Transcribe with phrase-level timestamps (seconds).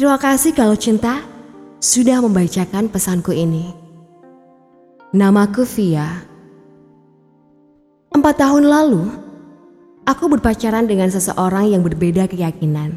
[0.00, 1.20] Terima kasih kalau cinta
[1.76, 3.68] sudah membacakan pesanku ini.
[5.12, 6.24] Namaku Via.
[8.08, 9.12] Empat tahun lalu,
[10.08, 12.96] aku berpacaran dengan seseorang yang berbeda keyakinan.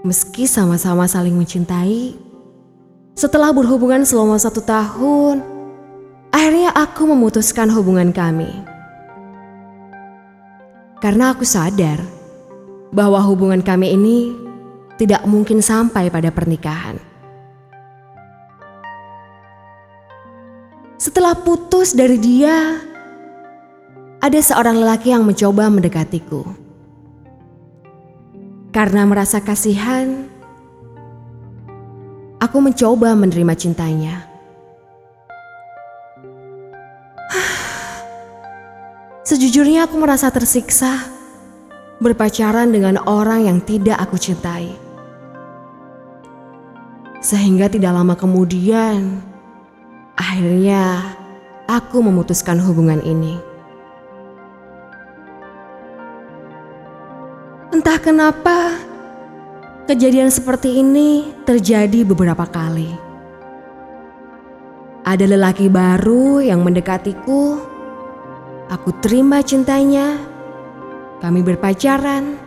[0.00, 2.16] Meski sama-sama saling mencintai,
[3.12, 5.44] setelah berhubungan selama satu tahun,
[6.32, 8.48] akhirnya aku memutuskan hubungan kami.
[11.04, 12.00] Karena aku sadar
[12.96, 14.48] bahwa hubungan kami ini
[15.00, 17.00] tidak mungkin sampai pada pernikahan.
[21.00, 22.76] Setelah putus dari dia,
[24.20, 26.44] ada seorang lelaki yang mencoba mendekatiku.
[28.68, 30.28] Karena merasa kasihan,
[32.36, 34.28] aku mencoba menerima cintanya.
[39.32, 41.08] Sejujurnya aku merasa tersiksa
[42.04, 44.89] berpacaran dengan orang yang tidak aku cintai.
[47.20, 49.20] Sehingga tidak lama kemudian,
[50.16, 51.04] akhirnya
[51.68, 53.36] aku memutuskan hubungan ini.
[57.76, 58.72] Entah kenapa,
[59.84, 62.88] kejadian seperti ini terjadi beberapa kali.
[65.04, 67.60] Ada lelaki baru yang mendekatiku,
[68.72, 70.16] aku terima cintanya,
[71.20, 72.40] kami berpacaran,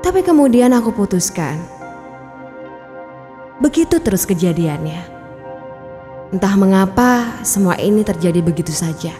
[0.00, 1.79] tapi kemudian aku putuskan
[3.60, 5.04] Begitu terus kejadiannya.
[6.32, 9.12] Entah mengapa semua ini terjadi begitu saja.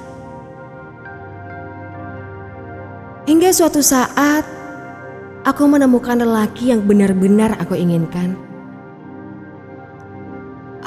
[3.29, 4.49] Hingga suatu saat
[5.45, 8.33] aku menemukan lelaki yang benar-benar aku inginkan.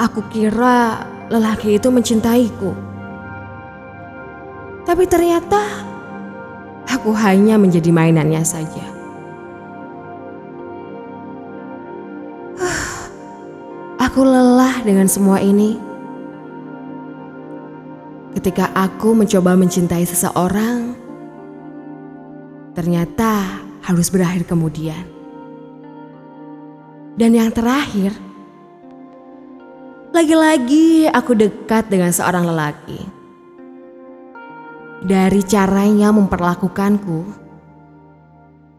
[0.02, 2.74] Aku kira lelaki itu mencintaiku.
[4.82, 5.62] Tapi ternyata
[6.90, 8.93] aku hanya menjadi mainannya saja.
[14.14, 15.74] Aku lelah dengan semua ini.
[18.30, 20.94] Ketika aku mencoba mencintai seseorang,
[22.78, 25.02] ternyata harus berakhir kemudian.
[27.18, 28.14] Dan yang terakhir,
[30.14, 33.02] lagi-lagi aku dekat dengan seorang lelaki.
[35.10, 37.18] Dari caranya memperlakukanku,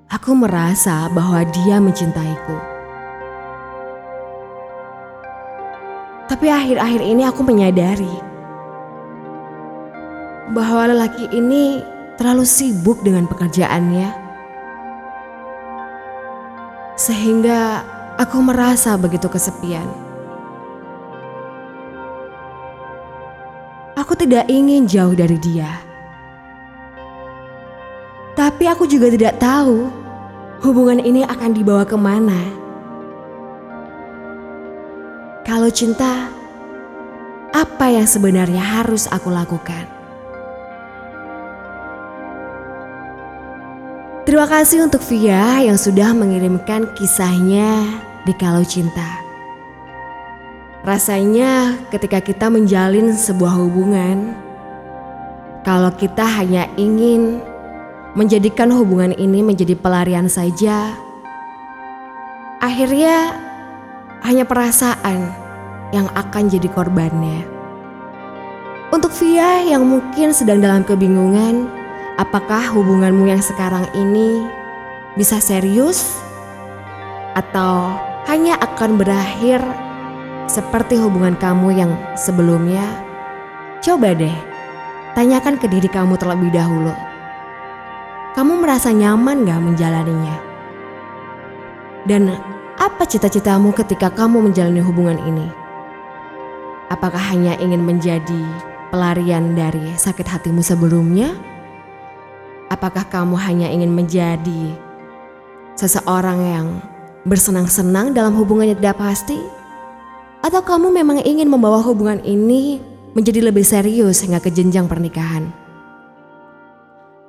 [0.08, 2.75] aku merasa bahwa dia mencintaiku.
[6.36, 8.12] Tapi akhir-akhir ini aku menyadari
[10.52, 11.80] bahwa lelaki ini
[12.20, 14.12] terlalu sibuk dengan pekerjaannya.
[17.00, 17.88] Sehingga
[18.20, 19.88] aku merasa begitu kesepian.
[23.96, 25.72] Aku tidak ingin jauh dari dia.
[28.36, 29.88] Tapi aku juga tidak tahu
[30.68, 32.65] hubungan ini akan dibawa ke mana.
[35.46, 36.34] Kalau cinta,
[37.54, 39.86] apa yang sebenarnya harus aku lakukan?
[44.26, 47.86] Terima kasih untuk Via yang sudah mengirimkan kisahnya
[48.26, 49.22] di Kalau Cinta.
[50.82, 54.34] Rasanya ketika kita menjalin sebuah hubungan,
[55.62, 57.38] kalau kita hanya ingin
[58.18, 60.90] menjadikan hubungan ini menjadi pelarian saja,
[62.66, 63.45] akhirnya
[64.24, 65.34] hanya perasaan
[65.92, 67.44] yang akan jadi korbannya.
[68.94, 71.68] Untuk Via yang mungkin sedang dalam kebingungan,
[72.16, 74.46] apakah hubunganmu yang sekarang ini
[75.20, 76.16] bisa serius
[77.36, 77.92] atau
[78.32, 79.60] hanya akan berakhir
[80.48, 82.86] seperti hubungan kamu yang sebelumnya?
[83.84, 84.34] Coba deh,
[85.18, 86.96] tanyakan ke diri kamu terlebih dahulu.
[88.36, 90.36] Kamu merasa nyaman gak menjalaninya?
[92.06, 92.55] Dan
[92.86, 95.50] apa cita-citamu ketika kamu menjalani hubungan ini?
[96.94, 98.42] Apakah hanya ingin menjadi
[98.94, 101.34] pelarian dari sakit hatimu sebelumnya?
[102.70, 104.70] Apakah kamu hanya ingin menjadi
[105.74, 106.68] seseorang yang
[107.26, 109.42] bersenang-senang dalam hubungan yang tidak pasti?
[110.46, 112.78] Atau kamu memang ingin membawa hubungan ini
[113.18, 115.50] menjadi lebih serius hingga ke jenjang pernikahan?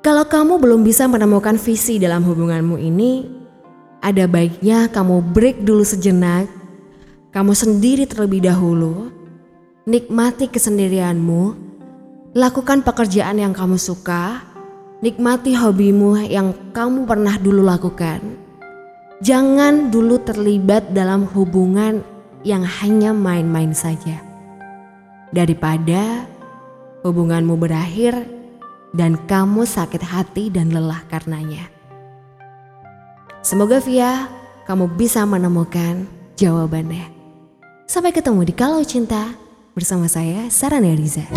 [0.05, 3.13] Kalau kamu belum bisa menemukan visi dalam hubunganmu ini,
[4.07, 6.47] ada baiknya kamu break dulu sejenak,
[7.35, 9.11] kamu sendiri terlebih dahulu,
[9.83, 11.59] nikmati kesendirianmu,
[12.39, 14.47] lakukan pekerjaan yang kamu suka,
[15.03, 18.23] nikmati hobimu yang kamu pernah dulu lakukan.
[19.27, 22.07] Jangan dulu terlibat dalam hubungan
[22.47, 24.23] yang hanya main-main saja.
[25.35, 26.31] Daripada
[27.03, 28.15] hubunganmu berakhir
[28.95, 31.76] dan kamu sakit hati dan lelah karenanya.
[33.47, 34.27] Semoga Via
[34.67, 36.03] kamu bisa menemukan
[36.35, 37.15] jawabannya.
[37.87, 39.39] Sampai ketemu di Kalau Cinta
[39.71, 41.31] bersama saya Sarah Riza.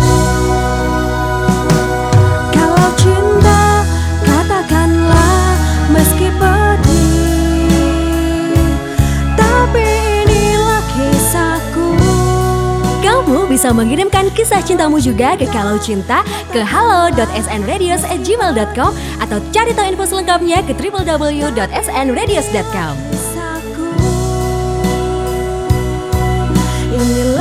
[13.50, 16.22] bisa mengirimkan kisah cintamu juga ke Kalau Cinta
[16.54, 18.92] ke halo.snradios@gmail.com
[19.25, 22.94] atau cari tahu info selengkapnya ke www.snradios.com.
[26.90, 27.39] Inilah